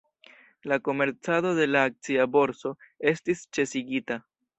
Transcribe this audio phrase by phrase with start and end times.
[0.71, 2.71] La komercado de la akcia borso
[3.13, 4.19] estis ĉesigita.